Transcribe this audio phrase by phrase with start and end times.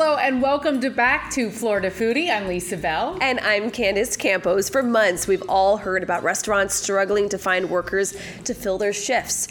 [0.00, 2.34] Hello and welcome to back to Florida Foodie.
[2.34, 3.18] I'm Lisa Bell.
[3.20, 4.70] And I'm Candace Campos.
[4.70, 9.46] For months, we've all heard about restaurants struggling to find workers to fill their shifts.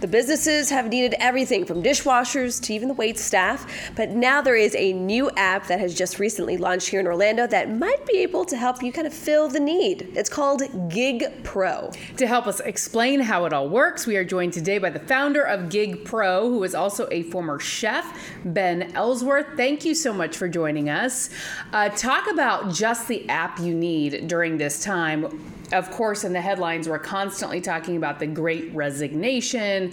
[0.00, 4.56] The businesses have needed everything from dishwashers to even the wait staff, but now there
[4.56, 8.16] is a new app that has just recently launched here in Orlando that might be
[8.18, 10.10] able to help you kind of fill the need.
[10.14, 11.90] It's called Gig Pro.
[12.16, 15.42] To help us explain how it all works, we are joined today by the founder
[15.42, 19.48] of Gig Pro, who is also a former chef, Ben Ellsworth.
[19.54, 21.28] Thank you so much for joining us.
[21.74, 26.40] Uh, talk about just the app you need during this time of course, in the
[26.40, 29.92] headlines, we're constantly talking about the great resignation.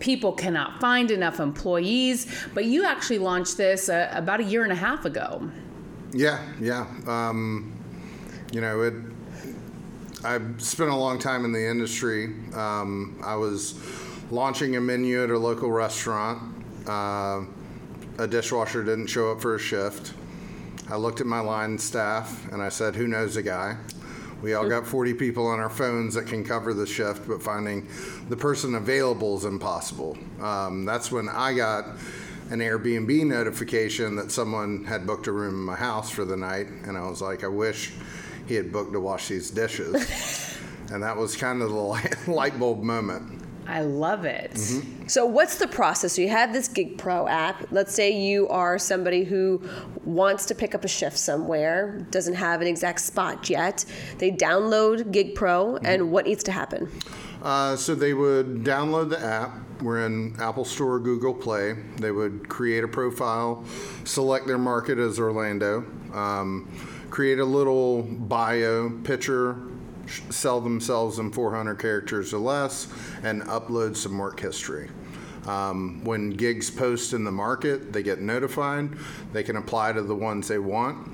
[0.00, 4.72] People cannot find enough employees, but you actually launched this uh, about a year and
[4.72, 5.50] a half ago.
[6.12, 6.86] Yeah, yeah.
[7.06, 7.72] Um,
[8.52, 8.94] you know, it.
[10.24, 12.26] I've spent a long time in the industry.
[12.54, 13.78] Um, I was
[14.30, 16.40] launching a menu at a local restaurant.
[16.88, 17.44] Uh,
[18.18, 20.14] a dishwasher didn't show up for a shift.
[20.88, 23.76] I looked at my line staff and I said, "Who knows a guy?"
[24.44, 27.88] We all got 40 people on our phones that can cover the shift, but finding
[28.28, 30.18] the person available is impossible.
[30.38, 31.86] Um, that's when I got
[32.50, 36.66] an Airbnb notification that someone had booked a room in my house for the night,
[36.84, 37.92] and I was like, I wish
[38.46, 40.58] he had booked to wash these dishes.
[40.92, 43.43] and that was kind of the light bulb moment.
[43.66, 44.52] I love it.
[44.52, 45.06] Mm-hmm.
[45.06, 46.14] So, what's the process?
[46.14, 47.66] So, you have this Gig Pro app.
[47.70, 49.62] Let's say you are somebody who
[50.04, 53.84] wants to pick up a shift somewhere, doesn't have an exact spot yet.
[54.18, 55.86] They download Gig Pro, mm-hmm.
[55.86, 56.90] and what needs to happen?
[57.42, 59.60] Uh, so, they would download the app.
[59.82, 61.74] We're in Apple Store, Google Play.
[61.96, 63.64] They would create a profile,
[64.04, 66.70] select their market as Orlando, um,
[67.10, 69.58] create a little bio picture
[70.30, 72.88] sell themselves in 400 characters or less,
[73.22, 74.90] and upload some work history.
[75.46, 78.90] Um, when gigs post in the market, they get notified.
[79.32, 81.12] They can apply to the ones they want.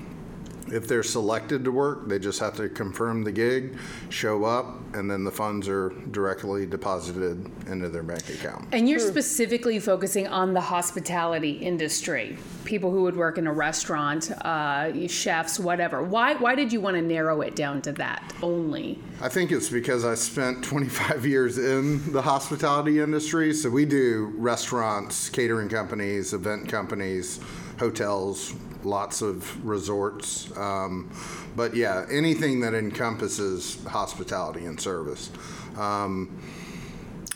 [0.67, 3.77] If they're selected to work, they just have to confirm the gig,
[4.09, 8.67] show up, and then the funds are directly deposited into their bank account.
[8.71, 14.31] And you're specifically focusing on the hospitality industry, people who would work in a restaurant,
[14.45, 16.03] uh, chefs, whatever.
[16.03, 18.99] Why, why did you want to narrow it down to that only?
[19.21, 23.53] I think it's because I spent 25 years in the hospitality industry.
[23.53, 27.39] So we do restaurants, catering companies, event companies,
[27.77, 28.53] hotels,
[28.85, 30.55] lots of resorts.
[30.57, 31.11] Um,
[31.55, 35.31] but yeah, anything that encompasses hospitality and service.
[35.77, 36.39] Um,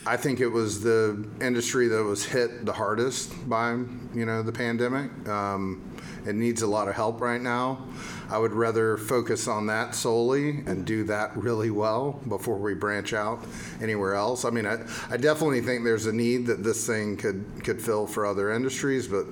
[0.08, 4.52] I think it was the industry that was hit the hardest by you know the
[4.52, 5.28] pandemic.
[5.28, 5.82] Um,
[6.28, 7.88] it needs a lot of help right now.
[8.30, 13.14] I would rather focus on that solely and do that really well before we branch
[13.14, 13.46] out
[13.82, 14.46] anywhere else.
[14.46, 14.80] I mean, I,
[15.10, 19.08] I definitely think there's a need that this thing could could fill for other industries,
[19.08, 19.26] but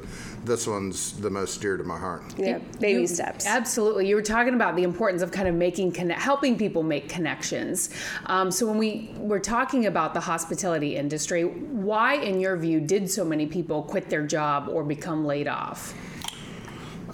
[0.44, 2.24] this one's the most dear to my heart.
[2.38, 3.46] Yeah, baby you, steps.
[3.46, 4.08] Absolutely.
[4.08, 7.90] You were talking about the importance of kind of making connect, helping people make connections.
[8.26, 13.10] Um, so when we were talking about the hospitality industry, why, in your view, did
[13.10, 15.94] so many people quit their job or become laid off?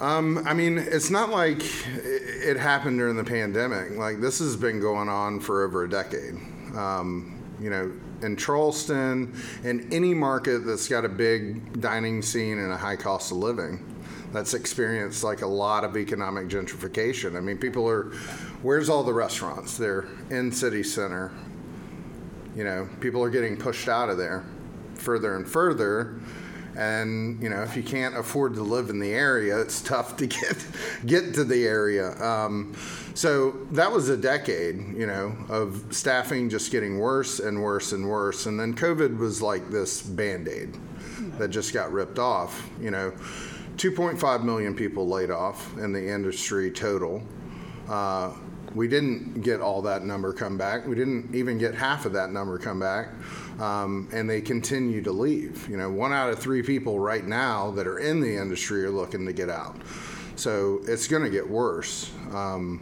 [0.00, 1.62] Um, I mean, it's not like
[1.94, 3.98] it happened during the pandemic.
[3.98, 6.34] Like this has been going on for over a decade.
[6.74, 7.92] Um, you know,
[8.22, 13.30] in Charleston, in any market that's got a big dining scene and a high cost
[13.30, 13.84] of living,
[14.32, 17.36] that's experienced like a lot of economic gentrification.
[17.36, 18.12] I mean, people are,
[18.62, 19.76] where's all the restaurants?
[19.76, 21.32] They're in city center.
[22.54, 24.44] You know, people are getting pushed out of there
[24.94, 26.20] further and further
[26.76, 30.26] and you know if you can't afford to live in the area it's tough to
[30.38, 30.66] get
[31.06, 32.12] get to the area.
[32.22, 32.74] Um,
[33.14, 38.08] so that was a decade you know of staffing just getting worse and worse and
[38.08, 38.46] worse.
[38.46, 40.76] And then covid was like this band-aid
[41.38, 43.12] that just got ripped off you know.
[43.76, 47.22] 2.5 million people laid off in the industry total.
[47.88, 48.30] Uh,
[48.74, 50.86] we didn't get all that number come back.
[50.86, 53.08] We didn't even get half of that number come back.
[53.58, 55.68] Um, and they continue to leave.
[55.68, 58.90] You know, one out of three people right now that are in the industry are
[58.90, 59.76] looking to get out.
[60.36, 62.10] So it's going to get worse.
[62.32, 62.80] Um,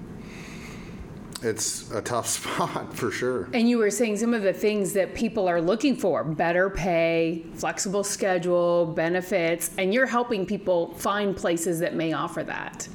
[1.42, 3.48] it's a tough spot for sure.
[3.52, 7.44] And you were saying some of the things that people are looking for better pay,
[7.54, 12.88] flexible schedule, benefits, and you're helping people find places that may offer that.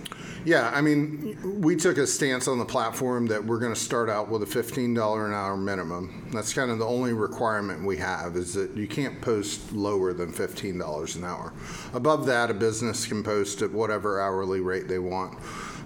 [0.45, 4.10] Yeah, I mean, we took a stance on the platform that we're going to start
[4.10, 6.30] out with a $15 an hour minimum.
[6.34, 10.34] That's kind of the only requirement we have is that you can't post lower than
[10.34, 11.54] $15 an hour.
[11.94, 15.38] Above that, a business can post at whatever hourly rate they want.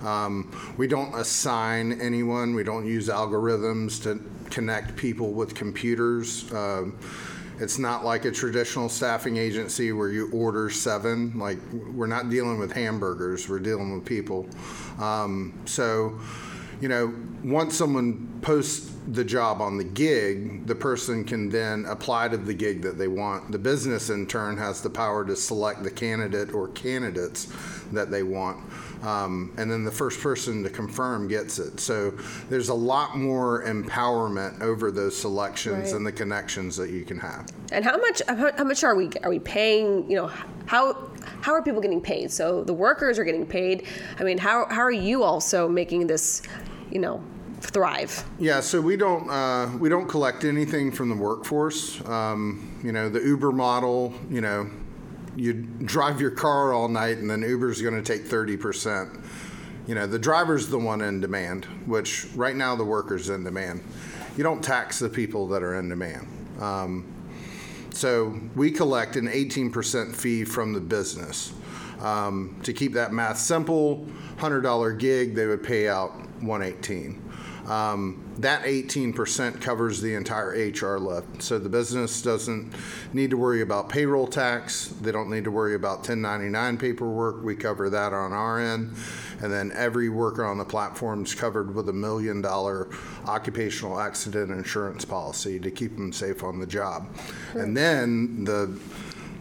[0.04, 2.56] Um, we don't assign anyone.
[2.56, 6.52] We don't use algorithms to connect people with computers.
[6.52, 6.98] Um,
[7.60, 11.38] it's not like a traditional staffing agency where you order seven.
[11.38, 13.50] Like we're not dealing with hamburgers.
[13.50, 14.48] We're dealing with people.
[15.00, 16.20] Um, so,
[16.82, 17.14] you know,
[17.44, 22.54] once someone posts the job on the gig, the person can then apply to the
[22.54, 23.52] gig that they want.
[23.52, 27.48] The business, in turn, has the power to select the candidate or candidates
[27.94, 28.58] that they want.
[29.04, 31.80] Um, and then the first person to confirm gets it.
[31.80, 32.12] So
[32.50, 35.94] there's a lot more empowerment over those selections Right.
[35.94, 37.48] and the connections that you can have.
[37.72, 40.10] And how much how, how much are we are we paying?
[40.10, 40.32] You know,
[40.66, 41.10] how
[41.42, 42.32] how are people getting paid?
[42.32, 43.86] So the workers are getting paid.
[44.20, 46.42] I mean, how how are you also making this,
[46.92, 47.24] you know,
[47.62, 48.26] thrive?
[48.40, 52.06] Yeah, so we don't uh, we don't collect anything from the workforce.
[52.08, 54.14] Um, you know, the Uber model.
[54.30, 54.70] You know,
[55.36, 59.10] you drive your car all night, and then Uber's going to take thirty percent.
[59.88, 63.82] You know, the driver's the one in demand, which right now the worker's in demand.
[64.36, 66.28] You don't tax the people that are in demand.
[66.60, 67.14] Um,
[67.98, 71.52] so we collect an 18% fee from the business.
[72.00, 74.06] Um, to keep that math simple,
[74.38, 77.22] $100 gig, they would pay out 118.
[77.68, 81.44] Um, that 18% covers the entire HR lift.
[81.44, 82.74] So the business doesn't
[83.12, 84.88] need to worry about payroll tax.
[85.02, 87.44] They don't need to worry about 1099 paperwork.
[87.44, 88.96] We cover that on our end.
[89.42, 92.90] And then every worker on the platform is covered with a million dollar
[93.26, 97.08] occupational accident insurance policy to keep them safe on the job.
[97.54, 98.80] And then the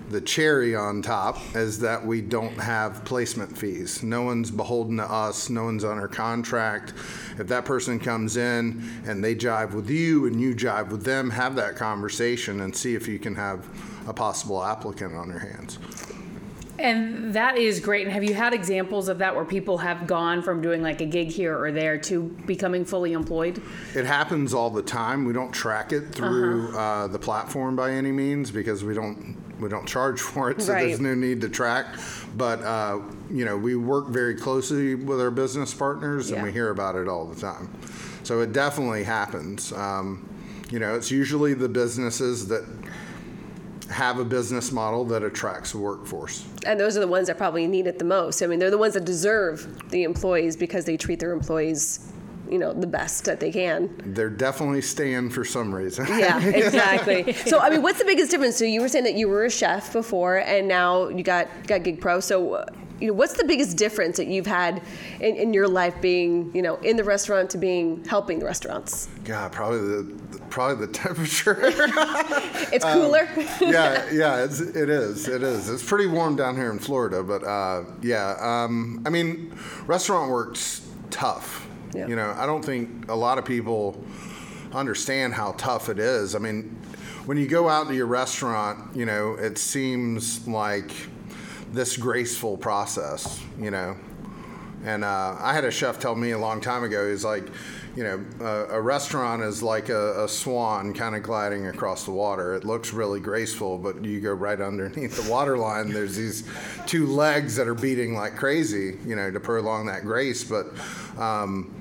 [0.08, 4.02] the cherry on top is that we don't have placement fees.
[4.02, 6.94] No one's beholden to us, no one's under contract.
[7.38, 11.30] If that person comes in and they jive with you and you jive with them,
[11.30, 13.66] have that conversation and see if you can have
[14.08, 15.78] a possible applicant on your hands.
[16.78, 18.04] And that is great.
[18.04, 21.06] And have you had examples of that where people have gone from doing like a
[21.06, 23.62] gig here or there to becoming fully employed?
[23.94, 25.24] It happens all the time.
[25.24, 29.68] We don't track it through uh the platform by any means because we don't we
[29.68, 31.86] don't charge for it, so there's no need to track.
[32.36, 33.00] But uh,
[33.30, 37.08] you know, we work very closely with our business partners, and we hear about it
[37.08, 37.70] all the time.
[38.22, 39.72] So it definitely happens.
[39.72, 40.28] Um,
[40.70, 42.64] you know, it's usually the businesses that
[43.90, 46.44] have a business model that attracts a workforce.
[46.66, 48.42] And those are the ones that probably need it the most.
[48.42, 52.12] I mean, they're the ones that deserve the employees because they treat their employees,
[52.50, 53.94] you know, the best that they can.
[54.04, 56.06] They're definitely staying for some reason.
[56.08, 57.32] Yeah, exactly.
[57.46, 58.56] so, I mean, what's the biggest difference?
[58.56, 61.82] So, you were saying that you were a chef before, and now you got got
[61.82, 62.20] Gig Pro.
[62.20, 62.66] So, uh,
[63.00, 64.82] you know, what's the biggest difference that you've had
[65.20, 69.08] in, in your life being, you know, in the restaurant to being helping the restaurants?
[69.24, 71.58] God, probably the probably the temperature.
[72.72, 73.28] It's cooler.
[73.60, 75.28] yeah, yeah, it's, it is.
[75.28, 75.68] It is.
[75.68, 78.36] It's pretty warm down here in Florida, but uh, yeah.
[78.40, 79.54] Um, I mean,
[79.86, 81.65] restaurant work's tough.
[81.94, 82.06] Yeah.
[82.08, 84.02] You know, I don't think a lot of people
[84.72, 86.34] understand how tough it is.
[86.34, 86.76] I mean,
[87.26, 90.92] when you go out to your restaurant, you know, it seems like
[91.72, 93.42] this graceful process.
[93.58, 93.96] You know,
[94.84, 97.48] and uh, I had a chef tell me a long time ago, he's like,
[97.96, 102.10] you know, uh, a restaurant is like a, a swan kind of gliding across the
[102.10, 102.54] water.
[102.54, 105.90] It looks really graceful, but you go right underneath the water line.
[105.90, 106.44] There's these
[106.84, 110.44] two legs that are beating like crazy, you know, to prolong that grace.
[110.44, 110.66] But
[111.18, 111.74] um,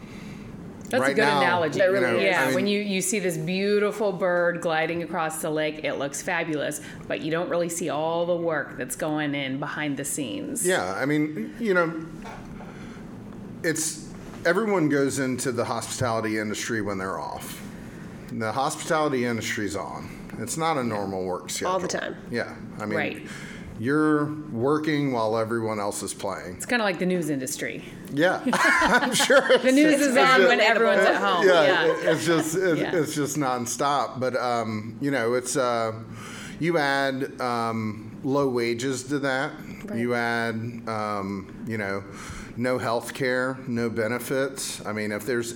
[0.90, 1.80] That's a good now, analogy.
[1.80, 5.04] That really you know, yeah, I mean- when you, you see this beautiful bird gliding
[5.04, 8.96] across the lake, it looks fabulous, but you don't really see all the work that's
[8.96, 10.66] going in behind the scenes.
[10.66, 12.06] Yeah, I mean, you know,
[13.64, 14.08] it's
[14.46, 17.62] everyone goes into the hospitality industry when they're off.
[18.32, 20.10] The hospitality industry's on.
[20.40, 21.72] It's not a normal work schedule.
[21.74, 22.16] All the time.
[22.30, 23.28] Yeah, I mean, Right.
[23.80, 26.56] you're working while everyone else is playing.
[26.58, 27.84] It's kind of like the news industry.
[28.16, 29.42] Yeah, I'm sure.
[29.60, 30.62] The news is on when relatable.
[30.62, 31.46] everyone's at home.
[31.48, 31.86] yeah, Yeah.
[31.94, 32.96] it- it's just it, Yeah.
[32.96, 34.20] it's just nonstop.
[34.20, 35.94] But um, you know, it's uh,
[36.60, 39.52] you add um, low wages to that.
[39.94, 40.56] You add
[40.88, 42.04] um, you know,
[42.58, 44.84] no health care, no benefits.
[44.86, 45.56] I mean, if there's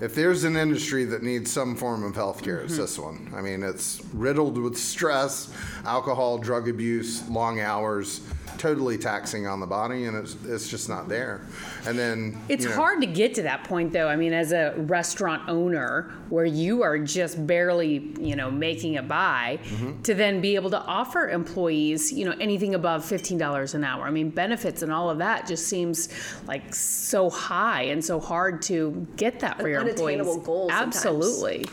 [0.00, 2.64] if there's an industry that needs some form of healthcare, Mm-hmm.
[2.66, 3.32] it's this one.
[3.36, 5.52] I mean, it's riddled with stress,
[5.84, 8.20] alcohol, drug abuse, long hours,
[8.58, 11.40] totally taxing on the body, and it's, it's just not there.
[11.86, 14.08] And then It's you know, hard to get to that point, though.
[14.08, 19.02] I mean, as a restaurant owner, where you are just barely, you know, making a
[19.02, 20.02] buy, Mm-hmm.
[20.02, 24.04] to then be able to offer employees, you know, anything above fifteen dollars an hour.
[24.06, 26.08] I mean, benefits and all of that just seems
[26.46, 30.20] like so high and so hard to get that for An your employees.
[30.20, 30.96] unattainable goal sometimes.
[30.96, 31.64] Absolutely.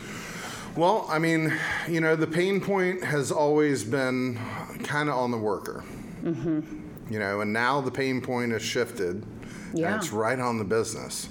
[0.76, 1.52] Well, I mean,
[1.88, 4.38] you know, the pain point has always been
[4.84, 5.84] kind of on the worker.
[6.22, 7.12] Mm-hmm.
[7.12, 9.24] You know, and now the pain point has shifted.
[9.74, 9.94] Yeah.
[9.94, 11.28] And it's right on the business.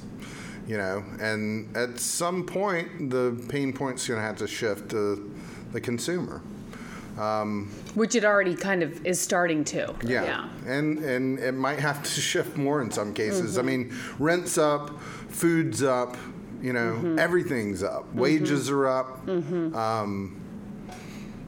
[0.67, 5.35] You know, and at some point, the pain point's going to have to shift to
[5.71, 6.43] the consumer.
[7.17, 9.93] Um, Which it already kind of is starting to.
[10.03, 10.23] Yeah.
[10.23, 10.49] yeah.
[10.65, 13.57] And and it might have to shift more in some cases.
[13.57, 13.67] I mm-hmm.
[13.67, 16.17] mean, rent's up, food's up,
[16.61, 17.19] you know, mm-hmm.
[17.19, 18.05] everything's up.
[18.05, 18.19] Mm-hmm.
[18.19, 19.27] Wages are up.
[19.27, 20.38] Um,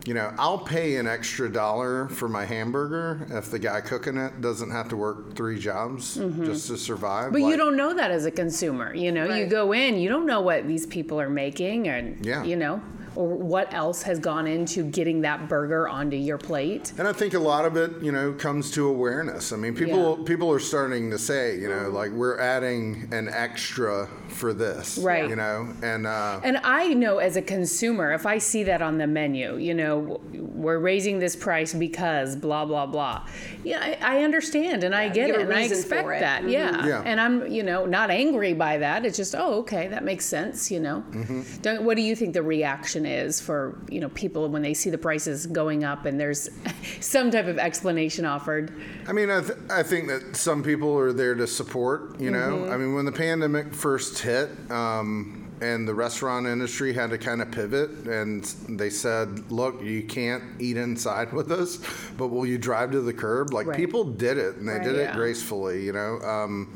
[0.06, 4.42] you know, I'll pay an extra dollar for my hamburger if the guy cooking it
[4.42, 6.46] doesn't have to work three jobs mm-hmm.
[6.46, 7.32] just to survive.
[7.32, 8.94] But you don't know that as a consumer.
[8.94, 12.44] You know, you go in, you don't know what these people are making, and Yeah.
[12.44, 12.82] you know,
[13.16, 16.94] or what else has gone into getting that burger onto your plate.
[16.98, 19.52] And I think a lot of it, you know, comes to awareness.
[19.52, 20.26] I mean, people Yeah.
[20.26, 25.30] people are starting to say, you know, like we're adding an extra for this, Right.
[25.30, 28.98] You know, and uh, And I know as a consumer, if I see that on
[28.98, 33.28] the menu, you know, we're raising this price because blah blah blah.
[33.64, 36.20] Yeah, I, I understand and I get it and I expect for it.
[36.20, 36.44] that.
[36.44, 36.52] Mhm.
[36.52, 36.86] Yeah.
[36.88, 37.04] Yeah.
[37.06, 39.06] And I'm, you know, not angry by that.
[39.06, 40.72] It's just, oh, okay, that makes sense.
[40.72, 41.04] You know.
[41.12, 41.62] Mm-hmm.
[41.62, 44.90] Don't, what do you think the reaction is for you know people when they see
[44.90, 46.50] the prices going up and there's
[47.00, 48.74] some type of explanation offered?
[49.08, 52.60] I mean, I, th- I think that some people are there to support, you know.
[52.60, 52.72] Mm-hmm.
[52.72, 57.42] I mean, when the pandemic first hit, um, and the restaurant industry had to kind
[57.42, 61.80] of pivot, and they said, "Look, you can't eat inside with us,
[62.18, 63.78] but will you drive to the curb?" Like Right.
[63.78, 64.84] people did it, and they Right.
[64.84, 66.20] did it gracefully, you know.
[66.22, 66.74] Um,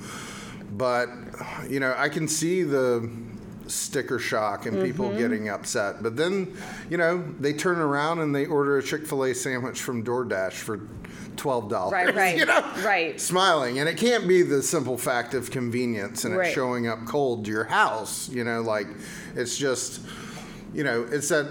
[0.72, 1.10] but
[1.70, 3.10] you know, I can see the
[3.67, 5.17] sticker shock and people Mm-hmm.
[5.17, 6.01] getting upset.
[6.03, 6.55] But then,
[6.89, 10.53] you know, they turn around and they order a Chick Fil A sandwich from DoorDash
[10.53, 10.81] for
[11.38, 11.91] twelve dollars.
[11.93, 12.62] Right, right, you know?
[12.84, 13.19] right.
[13.19, 16.50] Smiling, and it can't be the simple fact of convenience and Right.
[16.50, 18.29] it showing up cold to your house.
[18.29, 18.88] You know, like
[19.36, 20.01] it's just,
[20.74, 21.48] you know, it's that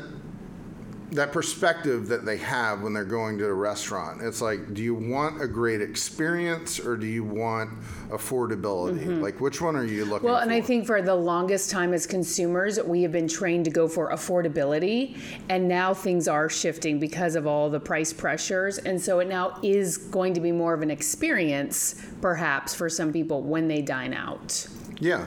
[1.12, 4.20] that perspective that they have when they're going to a restaurant.
[4.22, 7.70] It's like, do you want a great experience or do you want
[8.10, 9.20] affordability?
[9.20, 10.26] Like, which one are you looking Mm-hmm.
[10.26, 10.42] Well, for?
[10.42, 13.86] and I think for the longest time as consumers, we have been trained to go
[13.86, 15.18] for affordability,
[15.48, 19.58] and now things are shifting because of all the price pressures, and so it now
[19.62, 24.14] is going to be more of an experience, perhaps, for some people when they dine
[24.14, 24.66] out.
[24.98, 25.24] yeah.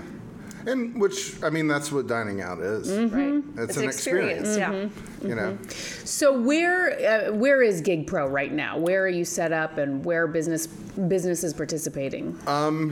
[0.67, 2.91] And which, I mean, that's what dining out is.
[2.91, 3.41] Right.
[3.57, 4.57] It's an experience.
[4.57, 4.71] Yeah.
[4.71, 5.27] Mm-hmm.
[5.27, 5.57] You know,
[6.03, 8.77] So where uh, where is Gig Pro right now?
[8.77, 12.37] Where are you set up, and where are business businesses participating?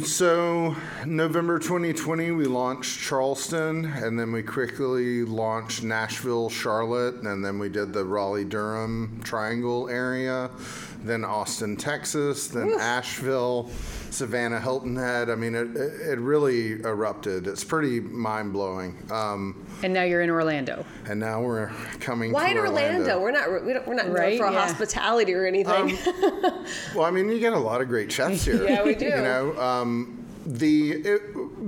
[0.06, 7.60] So, November 2020, we launched Charleston, and then we quickly launched Nashville, Charlotte, and then
[7.60, 10.50] we did the Raleigh Durham Triangle area,
[11.06, 13.70] then Austin, Texas, then Asheville,
[14.10, 15.30] Savannah, Hilton Head.
[15.30, 17.48] I mean, it, it it really erupted.
[17.48, 18.98] It's pretty mind blowing.
[19.12, 20.86] Um, and now you're in Orlando.
[21.06, 21.68] and now we're
[22.00, 23.20] coming Why to in Orlando?
[23.22, 24.60] We're not we don't, we're not known Right, for yeah.
[24.68, 25.98] hospitality or anything.
[26.96, 28.64] Well, I mean, you get a lot of great chefs here.
[28.64, 29.06] Yeah, we do.
[29.06, 31.22] You know, um, the it,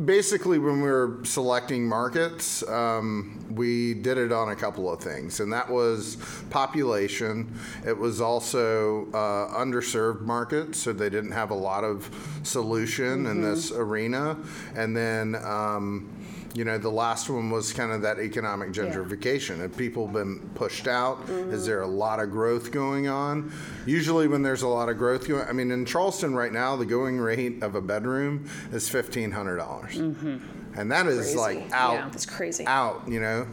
[0.05, 5.39] basically when we were selecting markets, um, we did it on a couple of things,
[5.39, 6.17] and that was
[6.49, 7.53] population.
[7.85, 12.09] It was also uh, underserved markets, so they didn't have a lot of
[12.43, 14.37] solution in this arena,
[14.75, 15.35] and then.
[15.35, 16.09] Um,
[16.57, 19.59] you know, the last one was kind of that economic gentrification.
[19.59, 21.19] Have people been pushed out?
[21.27, 21.53] Mm-hmm.
[21.53, 23.51] Is there a lot of growth going on?
[23.85, 26.85] Usually, when there's a lot of growth going, I mean, in Charleston right now, the
[26.87, 30.37] going rate of a bedroom is fifteen hundred dollars, mm-hmm.
[30.75, 31.37] and that is Crazy.
[31.37, 31.93] like out.
[31.93, 32.09] Yeah.
[32.11, 32.65] It's crazy.
[32.65, 33.45] Out, you know.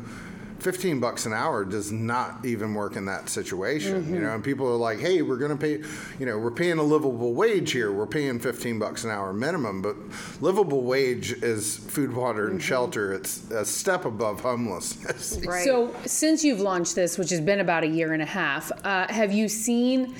[0.64, 4.66] 15 bucks an hour does not even work in that situation, you know, and people
[4.66, 5.86] are like, hey, we're going to pay,
[6.18, 7.92] you know, we're paying a livable wage here.
[7.92, 9.94] We're paying 15 bucks an hour minimum, but
[10.40, 13.12] livable wage is food, water, and shelter.
[13.12, 15.38] It's a step above homelessness.
[15.44, 15.64] Right.
[15.64, 19.06] So, since you've launched this, which has been about a year and a half, uh,
[19.12, 20.14] have you seen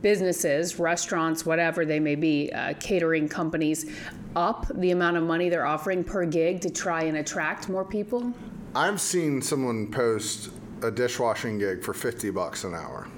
[0.00, 3.90] businesses, restaurants, whatever they may be, uh, catering companies,
[4.36, 8.32] up the amount of money they're offering per gig to try and attract more people?
[8.74, 10.50] I've seen someone post
[10.82, 13.08] a dishwashing gig for 50 bucks an hour.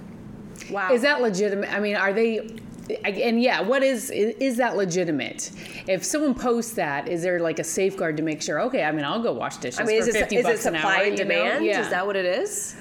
[0.70, 0.92] wow.
[0.92, 1.72] Is that legitimate?
[1.72, 2.58] I mean, are they?
[3.04, 5.52] and yeah, what is is that legitimate?
[5.86, 8.60] If someone posts that, is there like a safeguard to make sure?
[8.62, 10.48] Okay, I mean, I'll go wash dishes I mean, for is it, fifty is it
[10.48, 11.02] bucks an supply hour.
[11.04, 11.30] and you know?
[11.34, 11.64] demand?
[11.64, 11.80] Yeah.
[11.80, 12.76] Is that what it is?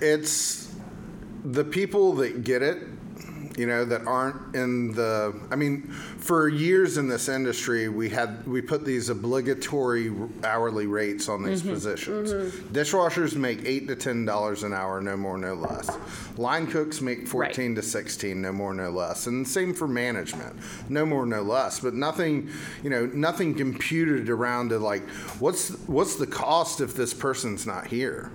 [0.00, 0.74] it's
[1.44, 2.78] the people that get it
[3.56, 5.82] you know that aren't in the i mean
[6.16, 10.10] for years in this industry we had we put these obligatory
[10.44, 11.74] hourly rates on these mm-hmm.
[11.74, 12.32] positions.
[12.32, 12.72] Mm-hmm.
[12.74, 15.90] Dishwashers make 8 to 10 dollars an hour no more no less.
[16.36, 19.26] Line cooks make 14 to 16 no more no less.
[19.26, 20.56] And same for management
[20.88, 21.80] no more no less.
[21.80, 22.50] But nothing
[22.82, 27.86] you know nothing computed around to like what's what's the cost if this person's not
[27.86, 28.30] here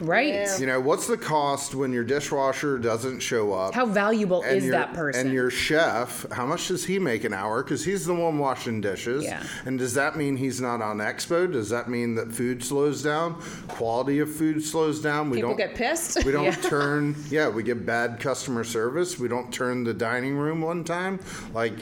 [0.00, 0.28] right.
[0.32, 0.58] Yeah.
[0.58, 3.74] you know, what's the cost when your dishwasher doesn't show up?
[3.74, 5.26] How valuable is your- that person?
[5.26, 7.62] And your chef, how much does he make an hour?
[7.62, 9.24] Because he's the one washing dishes.
[9.24, 9.42] Yeah.
[9.64, 11.50] And does that mean he's not on expo?
[11.50, 13.34] Does that mean that food slows down?
[13.68, 15.30] Quality of food slows down.
[15.30, 16.24] We People don't get pissed.
[16.24, 17.14] We don't turn.
[17.30, 19.18] Yeah, we get bad customer service.
[19.18, 21.20] We don't turn the dining room one time.
[21.54, 21.74] Like,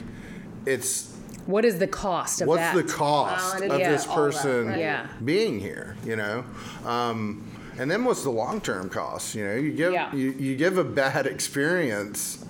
[0.65, 1.09] it's
[1.47, 2.49] what is the cost of that?
[2.49, 2.75] what's that?
[2.75, 4.77] the cost Wow, of get this all that, person right.
[4.79, 5.07] Yeah.
[5.25, 6.45] being here you know
[6.85, 7.43] um,
[7.79, 10.13] and then what's the long-term cost you know you give Yeah.
[10.15, 12.43] you, you give a bad experience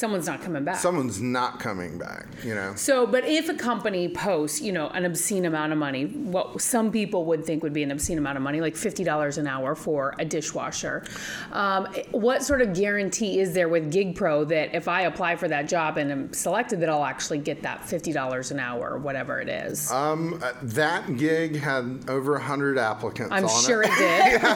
[0.00, 0.78] Someone's not coming back.
[0.78, 5.04] someone's not coming back you know So, but if a company posts, you know, an
[5.04, 8.42] obscene amount of money, what some people would think would be an obscene amount of
[8.42, 11.04] money, like fifty dollars an hour for a dishwasher,
[11.52, 15.48] um, what sort of guarantee is there with Gig Pro that if I apply for
[15.48, 18.98] that job and am selected, that I'll actually get that fifty dollars an hour or
[18.98, 19.90] whatever it is?
[19.90, 24.40] um, uh, that gig had over 100 applicants I'm sure it it did.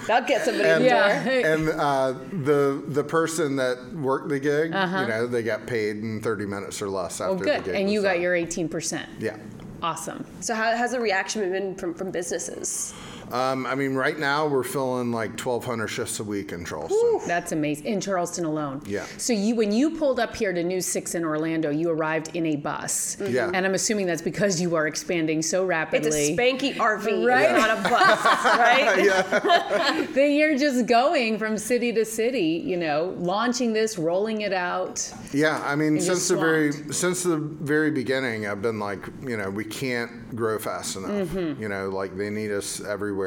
[0.06, 0.98] That'll get somebody and, in the door.
[0.98, 1.54] Yeah.
[1.54, 2.12] and uh,
[2.44, 3.78] the the person that
[4.10, 5.00] worked the gig Uh-huh.
[5.02, 7.64] you know they got paid in 30 minutes or less after Oh, the good.
[7.64, 8.22] gig And you got done.
[8.22, 9.08] your eighteen percent.
[9.20, 9.36] yeah
[9.82, 10.26] Awesome.
[10.40, 12.92] So how has the reaction been from, from businesses?
[13.32, 17.52] Um, I mean right now we're filling like 1,200 shifts a week in Charleston That's
[17.52, 17.86] amazing.
[17.86, 18.82] In Charleston alone.
[18.86, 19.06] Yeah.
[19.18, 22.46] So you, when you pulled up here to News Six in Orlando, you arrived in
[22.46, 23.16] a bus.
[23.20, 23.50] Yeah.
[23.52, 26.08] And I'm assuming that's because you are expanding so rapidly.
[26.08, 27.52] It's a spanky RV, Right.
[27.52, 30.08] not a bus, right?
[30.14, 32.62] that you're just going from city to city.
[32.64, 35.12] You know, launching this, rolling it out.
[35.32, 39.50] Yeah, I mean, since the very since the very beginning, I've been like, you know,
[39.50, 41.10] we can't grow fast enough.
[41.10, 41.62] Mm-hmm.
[41.62, 43.19] You know, like they need us everywhere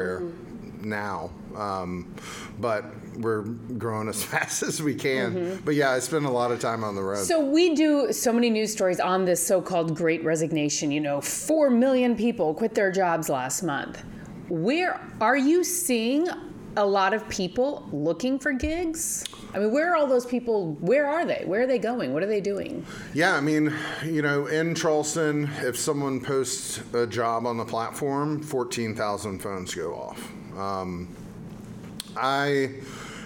[0.84, 1.30] now.
[1.56, 2.14] Um,
[2.58, 2.84] but
[3.16, 5.60] we're growing as fast as we can.
[5.64, 7.18] But yeah, I spend a lot of time on the road.
[7.18, 7.24] Mm-hmm.
[7.24, 10.90] So we do so many news stories on this so-called Great Resignation.
[10.90, 14.02] You know, four million people quit their jobs last month.
[14.48, 16.28] Where are you seeing
[16.76, 19.24] a lot of people looking for gigs?
[19.54, 20.74] I mean, where are all those people?
[20.80, 21.44] Where are they?
[21.46, 22.12] Where are they going?
[22.12, 22.84] What are they doing?
[23.12, 23.72] Yeah, I mean,
[24.04, 29.94] you know, in Charleston, if someone posts a job on the platform, 14,000 phones go
[29.94, 30.32] off.
[30.56, 31.14] Um,
[32.16, 32.74] I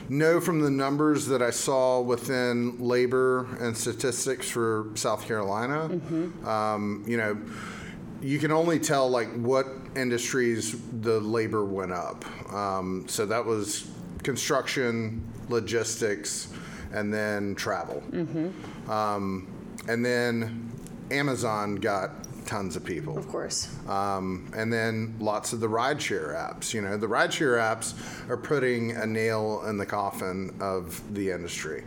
[0.08, 5.84] know from the numbers that I saw within labor and statistics for South Carolina,
[6.46, 7.38] um, you know,
[8.20, 12.24] you can only tell like what industries the labor went up.
[12.52, 13.90] Um, so that was
[14.22, 16.52] construction, logistics,
[16.92, 18.02] and then travel.
[18.88, 19.46] Um,
[19.88, 20.70] and then
[21.10, 22.10] Amazon got
[22.46, 23.16] tons of people.
[23.18, 23.68] Of course.
[23.88, 26.72] Um, and then lots of the rideshare apps.
[26.72, 27.94] You know, the rideshare apps
[28.28, 31.84] are putting a nail in the coffin of the industry.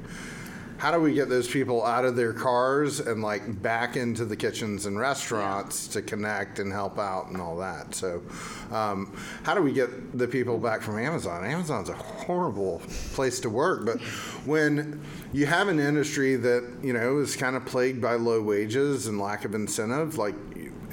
[0.81, 4.35] How do we get those people out of their cars and like back into the
[4.35, 7.93] kitchens and restaurants to connect and help out and all that?
[7.93, 8.23] So,
[8.71, 11.45] um, how do we get the people back from Amazon?
[11.45, 12.81] Amazon's a horrible
[13.13, 14.01] place to work, but
[14.47, 14.99] when
[15.31, 19.19] you have an industry that you know is kind of plagued by low wages and
[19.19, 20.33] lack of incentive, like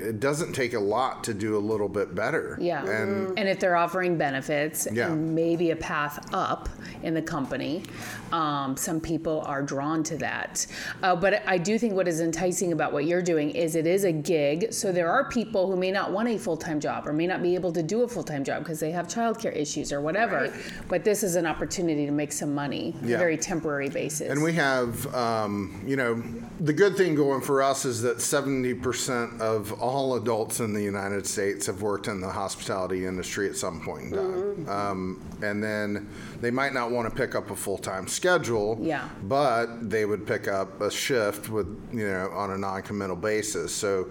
[0.01, 2.59] it doesn't take a lot to do a little bit better.
[2.61, 2.85] Yeah.
[2.85, 5.11] And And if they're offering benefits Yeah.
[5.13, 6.69] and maybe a path up
[7.03, 7.85] in the company,
[8.33, 10.67] um, some people are drawn to that.
[11.03, 14.05] Uh, but I do think what is enticing about what you're doing is it is
[14.05, 14.73] a gig.
[14.73, 17.43] So there are people who may not want a full time job or may not
[17.43, 20.37] be able to do a full time job because they have childcare issues or whatever.
[20.37, 20.53] Right.
[20.89, 23.17] But this is an opportunity to make some money on Yeah.
[23.17, 24.31] a very temporary basis.
[24.31, 26.23] And we have, um, you know,
[26.61, 31.27] the good thing going for us is that 70% of all adults in the United
[31.27, 34.69] States have worked in the hospitality industry at some point in time.
[34.69, 36.09] Um, and then
[36.41, 39.09] they might not want to pick up a full time schedule, Yeah.
[39.25, 43.75] but they would pick up a shift with, you know, on a non committal basis.
[43.75, 44.11] So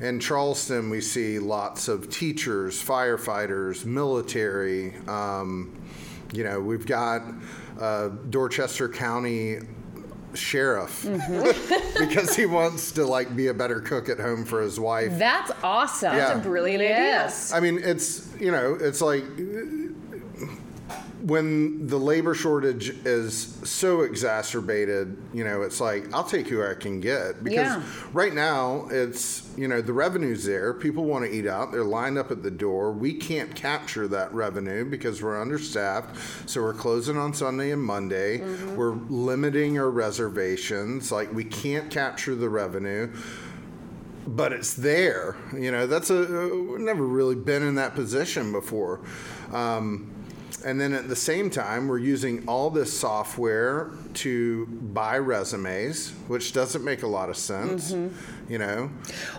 [0.00, 4.96] in Charleston, we see lots of teachers, firefighters, military.
[5.06, 5.78] Um,
[6.32, 7.22] you know, we've got
[7.78, 9.58] uh, Dorchester County
[10.34, 11.98] sheriff mm-hmm.
[12.04, 15.18] because he wants to like be a better cook at home for his wife.
[15.18, 16.16] That's awesome.
[16.16, 17.32] That's a brilliant idea.
[17.52, 19.24] I mean, it's you know, it's like
[21.22, 26.74] when the labor shortage is so exacerbated, you know, it's like I'll take who I
[26.74, 27.82] can get because Yeah.
[28.12, 30.74] right now it's you know the revenue's there.
[30.74, 31.70] People want to eat out.
[31.70, 32.90] They're lined up at the door.
[32.92, 36.50] We can't capture that revenue because we're understaffed.
[36.50, 38.38] So we're closing on Sunday and Monday.
[38.74, 41.12] We're limiting our reservations.
[41.12, 43.12] Like we can't capture the revenue
[44.24, 45.34] but it's there.
[45.52, 49.00] You know, that's a we've never really been in that position before.
[49.52, 50.12] Um,
[50.64, 56.52] and then at the same time, we're using all this software to buy resumes, which
[56.52, 57.92] doesn't make a lot of sense.
[58.48, 58.90] You know,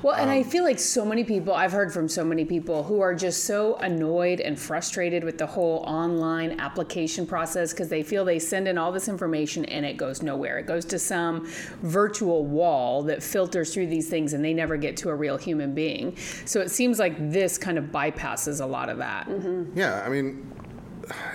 [0.02, 2.84] Well, and Um, I feel like so many people, I've heard from so many people
[2.84, 8.02] who are just so annoyed and frustrated with the whole online application process because they
[8.02, 10.58] feel they send in all this information and it goes nowhere.
[10.58, 11.46] It goes to some
[11.84, 15.76] virtual wall that filters through these things and they never get to a real human
[15.76, 16.16] being.
[16.46, 19.28] So it seems like this kind of bypasses a lot of that.
[19.76, 20.02] yeah.
[20.04, 20.50] I mean,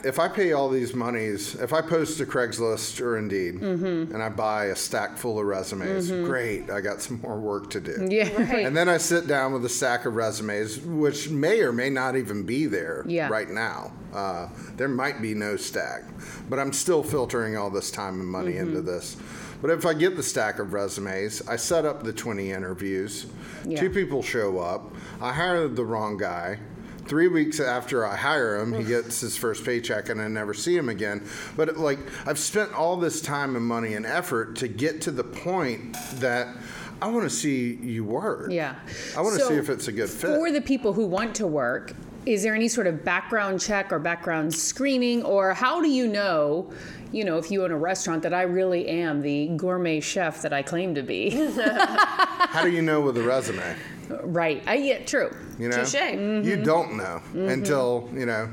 [0.04, 4.28] if I pay all these monies, if I post to Craigslist or Indeed and I
[4.28, 6.70] buy a stack full of resumes, great.
[6.70, 8.06] I got some more work to do.
[8.08, 8.28] Yeah.
[8.68, 12.16] And then I sit down with a stack of resumes, which may or may not
[12.16, 13.28] even be there Yeah.
[13.28, 13.92] right now.
[14.12, 16.02] Uh, there might be no stack,
[16.48, 18.68] but I'm still filtering all this time and money Mm-hmm.
[18.68, 19.16] into this.
[19.60, 23.26] But if I get the stack of resumes, I set up the 20 interviews.
[23.66, 23.80] Yeah.
[23.80, 24.94] Two people show up.
[25.20, 26.60] I hire the wrong guy.
[27.08, 30.76] Three weeks after I hire him, he gets his first paycheck, and I never see
[30.76, 31.26] him again.
[31.56, 35.24] But like, I've spent all this time and money and effort to get to the
[35.24, 36.54] point that
[37.00, 38.50] I want to see you work.
[38.50, 38.74] Yeah.
[39.16, 40.36] I want to So see if it's a good fit.
[40.36, 41.94] For the people who want to work,
[42.26, 46.70] is there any sort of background check or background screening, or how do you know,
[47.10, 50.52] you know, if you own a restaurant that I really am the gourmet chef that
[50.52, 51.30] I claim to be?
[51.56, 53.76] How do you know with a resume?
[54.24, 54.62] Right.
[54.66, 55.34] I yeah, true.
[55.58, 55.94] You know, Touche.
[55.94, 56.62] you mm-hmm.
[56.62, 57.48] don't know mm-hmm.
[57.48, 58.48] until you know.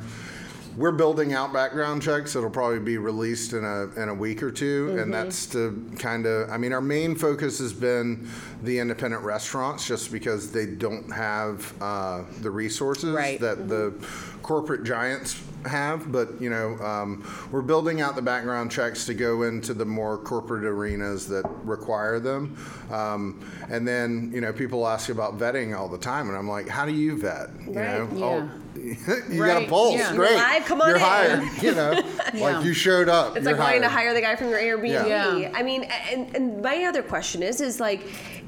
[0.78, 2.36] We're building out background checks.
[2.36, 5.12] It'll probably be released in a in a week or 2 and mm-hmm.
[5.12, 6.50] that's to kind of.
[6.50, 8.28] I mean, our main focus has been
[8.62, 13.40] the independent restaurants, just because they don't have uh, the resources Right.
[13.40, 13.94] that the
[14.42, 16.12] corporate giants have.
[16.12, 20.18] But you know, um, we're building out the background checks to go into the more
[20.18, 22.58] corporate arenas that require them.
[22.92, 26.68] Um, and then you know, people ask about vetting all the time, and I'm like,
[26.68, 27.50] how do you vet?
[27.68, 27.98] You Right.
[27.98, 28.26] know, Yeah.
[28.26, 28.50] oh,
[29.32, 29.96] you got a pulse.
[29.96, 30.14] yeah.
[30.16, 30.32] Great.
[30.32, 31.02] You're live, come on You're in.
[31.04, 31.44] hired.
[31.64, 31.92] You know,
[32.34, 32.42] Yeah.
[32.44, 33.36] like you showed up.
[33.38, 35.08] It's you're like wanting to hire the guy from your Airbnb.
[35.08, 35.52] Yeah.
[35.56, 38.02] I mean, and, and my other question is, is like,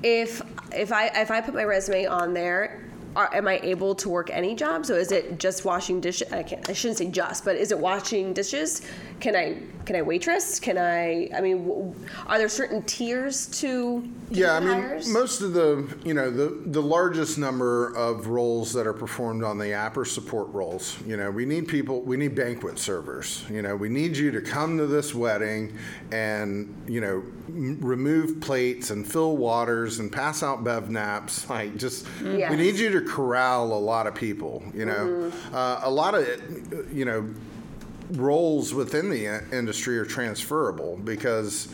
[0.04, 0.42] if
[0.74, 2.84] if I if I put my resume on there,
[3.18, 4.86] are, am I able to work any job?
[4.86, 6.32] So is it just washing dishes?
[6.32, 6.70] I can't.
[6.70, 8.84] I shouldn't say just, but is it washing dishes?
[9.20, 10.60] Can I can I waitress?
[10.60, 11.30] Can I?
[11.34, 11.96] I mean, w-
[12.28, 15.08] are there certain tiers to Yeah, I mean, hires?
[15.08, 19.58] most of the, you know, the, the largest number of roles that are performed on
[19.58, 20.98] the app are support roles.
[21.08, 23.46] You know, we need people, we need banquet servers.
[23.50, 25.78] You know, we need you to come to this wedding
[26.12, 31.50] and, you know, m- remove plates and fill waters and pass out bev naps.
[31.58, 32.52] Like, just, Yes.
[32.52, 35.32] we need you to corral a lot of people, you know.
[35.54, 36.28] Uh, a lot of
[36.94, 37.26] you know,
[38.12, 41.68] roles within the industry are transferable because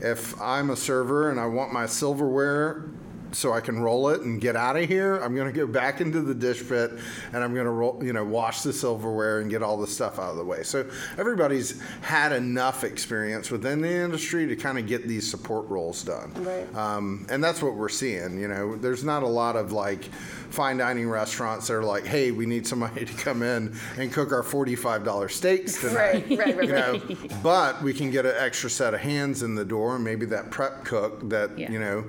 [0.00, 2.84] if I'm a server and I want my silverware
[3.32, 6.00] so I can roll it and get out of here, I'm going to go back
[6.00, 6.92] into the dish pit
[7.32, 10.18] and I'm going to roll, you know, wash the silverware and get all the stuff
[10.18, 10.62] out of the way.
[10.62, 16.02] So everybody's had enough experience within the industry to kind of get these support roles
[16.04, 16.32] done.
[16.36, 16.74] Right.
[16.74, 18.38] Um, and that's what we're seeing.
[18.38, 20.04] You know, there's not a lot of like
[20.50, 24.32] fine dining restaurants that are like, hey, we need somebody to come in and cook
[24.32, 26.26] our $45 steaks tonight.
[26.28, 27.42] Right, right, right, You know, right.
[27.42, 30.50] but we can get an extra set of hands in the door, and maybe that
[30.50, 31.70] prep cook that Yeah.
[31.70, 32.04] you know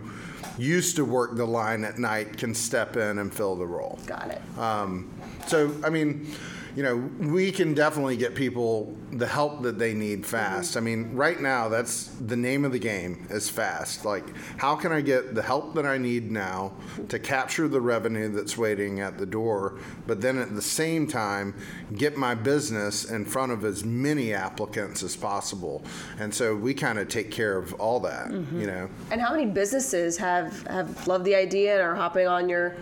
[0.57, 3.99] used to work the line at night can step in and fill the role.
[4.05, 4.41] Got it.
[4.57, 5.09] Um,
[5.47, 6.33] so, I mean,
[6.75, 10.71] you know, we can definitely get people the help that they need fast.
[10.71, 10.77] Mm-hmm.
[10.77, 14.05] I mean, right now, that's the name of the game is fast.
[14.05, 16.73] Like, how can I get the help that I need now
[17.09, 21.53] to capture the revenue that's waiting at the door, but then at the same time,
[21.95, 25.83] get my business in front of as many applicants as possible.
[26.19, 28.62] And so we kind of take care of all that, mm-hmm.
[28.62, 28.89] you know.
[29.12, 32.75] And how many businesses have have loved the idea and are hopping on your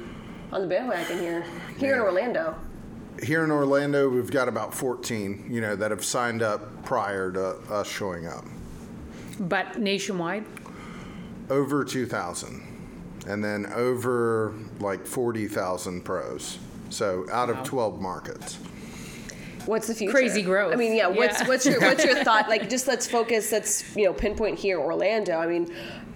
[0.51, 1.45] on the bandwagon here
[1.77, 2.55] here in Orlando?
[3.21, 7.49] Here in Orlando, we've got about 14, you know, that have signed up prior to
[7.71, 8.45] us showing up.
[9.39, 10.45] But nationwide?
[11.49, 12.63] Over 2,000.
[13.27, 16.57] And then over like 40,000 pros.
[16.89, 17.61] So out Wow.
[17.61, 18.57] of 12 markets.
[19.67, 20.11] What's the future?
[20.11, 20.73] Crazy growth.
[20.73, 21.05] I mean, yeah.
[21.07, 21.47] What's Yeah.
[21.47, 22.49] what's your what's your thought?
[22.49, 23.51] Like, just let's focus.
[23.51, 25.37] Let's you know pinpoint here, Orlando.
[25.37, 25.71] I mean,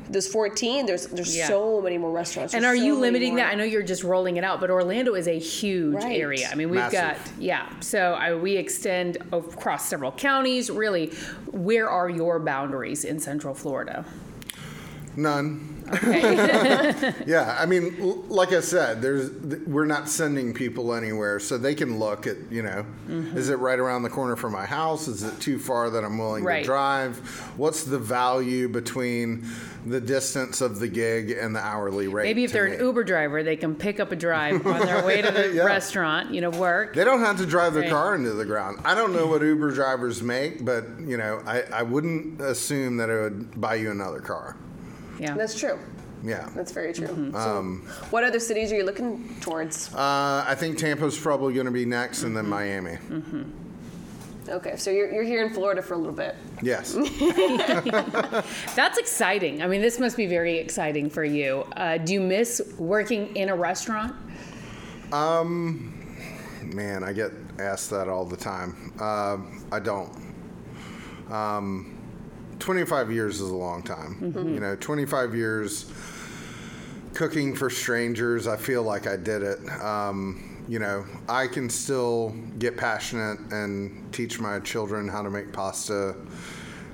[0.10, 0.86] there's 14.
[0.86, 1.48] There's there's Yeah.
[1.48, 2.54] so many more restaurants.
[2.54, 3.40] And are so you limiting more.
[3.40, 3.52] that?
[3.52, 6.20] I know you're just rolling it out, but Orlando is a huge Right.
[6.20, 6.50] area.
[6.52, 7.00] I mean, we've Massive.
[7.02, 7.68] got yeah.
[7.80, 10.70] So I, we extend across several counties.
[10.70, 11.08] Really,
[11.52, 14.06] where are your boundaries in Central Florida?
[15.18, 15.72] None.
[15.94, 17.14] Okay.
[17.28, 21.58] Yeah, I mean, l- like I said, there's th- we're not sending people anywhere, so
[21.60, 23.38] they can look at you know, Mm-hmm.
[23.38, 25.08] is it right around the corner from my house?
[25.08, 26.62] Is it too far that I'm willing Right.
[26.64, 27.18] to drive?
[27.58, 29.46] What's the value between
[29.86, 32.24] the distance of the gig and the hourly rate?
[32.24, 32.76] Maybe if they're me?
[32.76, 35.66] an Uber driver, they can pick up a drive on their way to the Yeah.
[35.66, 36.34] restaurant.
[36.34, 36.96] You know, work.
[36.96, 37.92] They don't have to drive their Right.
[37.92, 38.80] car into the ground.
[38.84, 43.10] I don't know what Uber drivers make, but you know, I, I wouldn't assume that
[43.10, 44.58] it would buy you another car.
[45.20, 45.36] Yeah.
[45.36, 45.80] That's true.
[46.24, 46.50] Yeah.
[46.56, 47.08] That's very true.
[47.08, 47.36] Mm-hmm.
[47.36, 49.94] So, what other cities are you looking towards?
[49.94, 52.50] Uh, I think Tampa's probably going to be next, and Mm-hmm.
[52.50, 52.98] then Miami.
[54.48, 56.36] Okay, so you're, you're here in Florida for a little bit.
[56.62, 56.94] Yes.
[58.76, 59.64] That's exciting.
[59.64, 61.64] I mean, this must be very exciting for you.
[61.76, 64.16] Uh, do you miss working in a restaurant?
[65.12, 65.92] Um
[66.74, 68.92] man, I get asked that all the time.
[69.00, 69.38] Uh,
[69.72, 70.12] I don't.
[71.32, 71.95] Um,
[72.60, 74.18] 25 years is a long time.
[74.54, 75.86] You know, 25 years
[77.14, 79.60] cooking for strangers, I feel like I did it.
[79.82, 85.54] Um, you know, I can still get passionate and teach my children how to make
[85.54, 86.16] pasta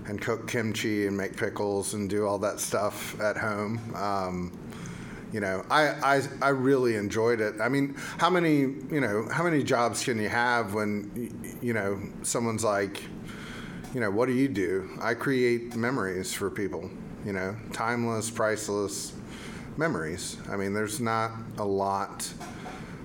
[0.08, 3.80] and cook kimchi and make pickles and do all that stuff at home.
[3.95, 4.52] Um,
[5.32, 7.62] you know, I, I I really enjoyed it.
[7.62, 12.02] I mean, how many you know how many jobs can you have when you know
[12.24, 13.02] someone's like,
[13.94, 14.90] you know, what do you do?
[15.02, 16.90] I create memories for people.
[17.26, 19.14] You know, timeless, priceless
[19.78, 20.38] memories.
[20.50, 22.28] I mean, there's not a lot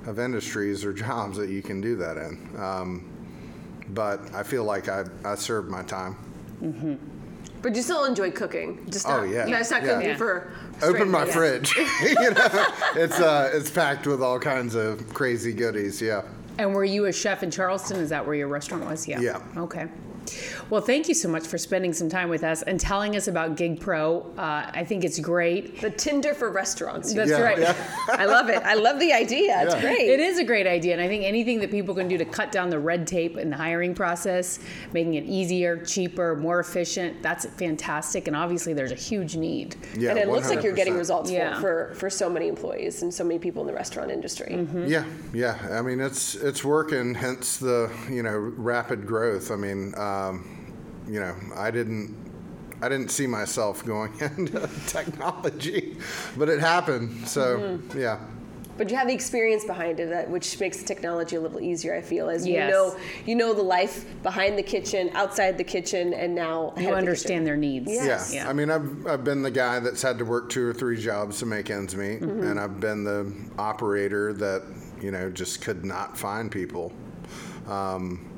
[0.06, 2.48] of industries or jobs that you can do that in.
[2.58, 3.04] Um,
[3.90, 6.16] but I feel like I I served my time.
[6.62, 6.94] Mm-hmm.
[7.62, 8.86] But you still enjoy cooking.
[8.90, 9.46] Just Oh, not, yeah.
[9.46, 9.94] You guys not Yeah.
[9.94, 10.16] cooking Yeah.
[10.16, 10.52] for.
[10.82, 11.70] Open my strangers.
[11.72, 11.88] fridge.
[12.20, 16.00] you know, it's uh, it's packed with all kinds of crazy goodies.
[16.00, 16.22] Yeah.
[16.58, 17.98] And were you a chef in Charleston?
[17.98, 19.06] Is that where your restaurant was?
[19.06, 19.20] Yeah.
[19.20, 19.42] Yeah.
[19.58, 19.88] Okay.
[20.70, 23.56] Well, thank you so much for spending some time with us and telling us about
[23.56, 24.20] Gig Pro.
[24.36, 25.80] Uh, I think it's great.
[25.80, 27.12] The Tinder for restaurants.
[27.12, 27.58] That's Yeah, right.
[27.58, 27.74] yeah.
[28.08, 28.62] I love it.
[28.62, 29.62] I love the idea.
[29.62, 29.80] It's Yeah.
[29.80, 30.00] great.
[30.08, 32.52] It is a great idea, and I think anything that people can do to cut
[32.52, 34.58] down the red tape in the hiring process,
[34.92, 38.26] making it easier, cheaper, more efficient, that's fantastic.
[38.28, 39.76] And obviously, there's a huge need.
[39.96, 40.10] Yeah.
[40.10, 41.54] and it looks like you're getting results Yeah.
[41.60, 44.66] for, for, for so many employees and so many people in the restaurant industry.
[44.86, 45.56] Yeah, yeah.
[45.70, 47.14] I mean, it's it's working.
[47.14, 49.50] Hence the you know rapid growth.
[49.50, 50.44] I mean, um,
[51.08, 52.14] you know, I didn't
[52.82, 55.96] I didn't see myself going into technology,
[56.36, 57.26] but it happened.
[57.28, 58.18] So yeah.
[58.78, 61.94] But you have the experience behind it, that, which makes the technology a little easier.
[61.94, 62.68] I feel as Yes.
[62.68, 66.82] you know, you know the life behind the kitchen, outside the kitchen, and now ahead
[66.82, 67.90] You of the understand their needs.
[67.90, 68.02] Yeah.
[68.02, 68.06] Yeah.
[68.06, 68.44] Yes.
[68.44, 71.38] I mean, I've, I've been the guy that's had to work two or three jobs
[71.38, 74.62] to make ends meet, and I've been the operator that,
[75.00, 76.92] you know, just could not find people.
[77.66, 78.28] Um,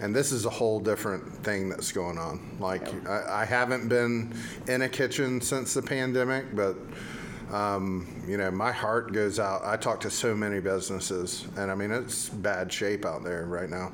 [0.00, 2.56] and this is a whole different thing that's going on.
[2.60, 4.34] Like, I, I haven't been
[4.66, 6.76] in a kitchen since the pandemic, but.
[7.50, 9.62] Um, you know, my heart goes out.
[9.64, 13.70] I talk to so many businesses, and I mean, it's bad shape out there right
[13.70, 13.90] now.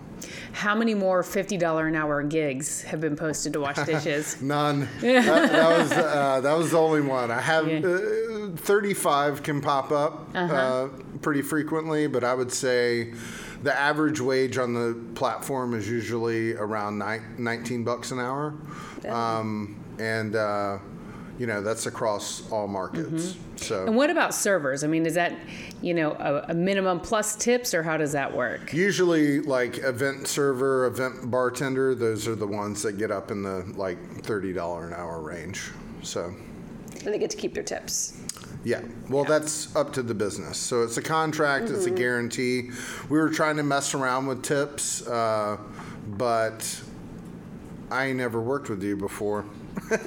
[0.51, 4.43] How many more $50 an hour gigs have been posted to wash dishes?
[4.43, 4.89] None.
[5.01, 7.31] that, that was uh, that was the only one.
[7.31, 7.79] I have Yeah.
[7.79, 8.47] Uh-huh.
[8.55, 10.89] uh, 35 can pop up uh,
[11.23, 13.13] pretty frequently, but I would say
[13.65, 18.55] the average wage on the platform is usually around ni- 19 bucks an hour,
[19.09, 20.79] um, and uh,
[21.39, 23.33] you know that's across all markets.
[23.33, 23.57] Mm-hmm.
[23.57, 23.87] So.
[23.87, 24.85] And what about servers?
[24.85, 25.33] I mean, is that,
[25.81, 28.73] you know, a, a minimum plus tips, or how does that work?
[28.75, 33.65] Usually, like event server, event bartender, those are the ones that get up in the
[33.77, 35.71] like thirty dollar an hour range.
[36.03, 36.35] So,
[37.05, 38.17] and they get to keep their tips.
[38.65, 38.81] yeah.
[39.09, 40.57] Well, that's up to the business.
[40.59, 41.71] So it's a contract.
[41.71, 42.71] It's a guarantee.
[43.09, 45.57] We were trying to mess around with tips, uh,
[46.09, 46.81] but
[47.91, 49.45] I never worked with you before.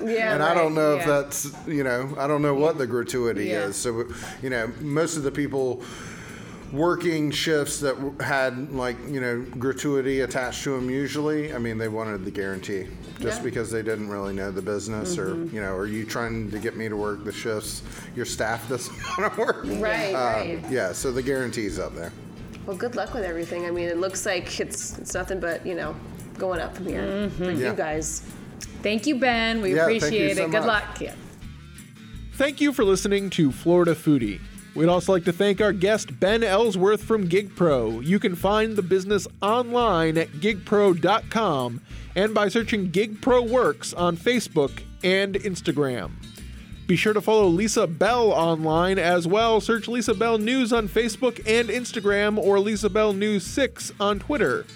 [0.04, 3.46] Yeah, and I don't know if that's you know I don't know what the gratuity
[3.48, 3.66] Yeah.
[3.66, 3.76] is.
[3.76, 4.06] So
[4.42, 5.84] you know most of the people
[6.74, 11.88] working shifts that had like you know gratuity attached to them usually i mean they
[11.88, 12.86] wanted the guarantee
[13.22, 13.44] just Yeah.
[13.44, 15.56] because they didn't really know the business or Mm-hmm.
[15.56, 17.84] you know are you trying to get me to work the shifts
[18.16, 20.24] your staff doesn't want to work Right, Um,
[20.64, 20.72] right.
[20.72, 22.12] yeah so the guarantee's up there
[22.66, 23.66] Well, good luck with everything.
[23.66, 25.96] I mean, it looks like it's it's nothing but you know
[26.38, 27.70] going up from here for Yeah.
[27.72, 28.24] you guys.
[28.84, 29.62] Thank you, Ben.
[29.62, 30.52] We Yeah, thank you appreciate so it.
[30.52, 31.00] Good luck.
[31.00, 31.16] Yeah.
[32.34, 34.42] Thank you for listening to Florida Foodie.
[34.78, 38.06] We'd also like to thank our guest, Ben Ellsworth from GigPro.
[38.06, 41.82] You can find the business online at gigpro.com
[42.16, 46.12] and by searching GigPro Works on Facebook and Instagram.
[46.86, 49.60] Be sure to follow Lisa Bell online as well.
[49.60, 54.68] Search Lisa Bell News on Facebook and Instagram or Lisa Bell News 6 on Twitter.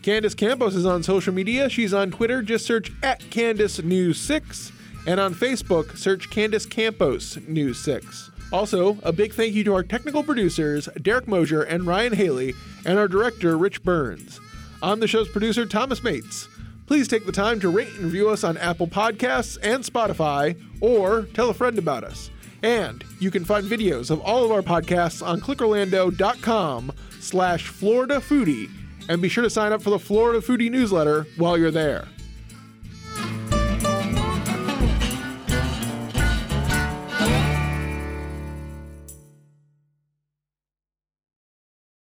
[0.00, 1.68] Candace Campos is on social media.
[1.68, 2.40] She's on Twitter.
[2.40, 4.72] Just search at Candace News 6.
[5.06, 8.30] And on Facebook, search Candace Campos News 6.
[8.54, 12.54] Also, a big thank you to our technical producers, Derek Mosier and Ryan Haley,
[12.86, 14.40] and our director, Rich Burns.
[14.80, 16.46] I'm the show's producer, Thomas Mates.
[16.86, 21.22] Please take the time to rate and review us on Apple Podcasts and Spotify, or
[21.34, 22.30] tell a friend about us.
[22.62, 28.70] And you can find videos of all of our podcasts on clickorlando.com slash Florida Foodie
[29.08, 32.06] and be sure to sign up for the Florida Foodie newsletter while you're there.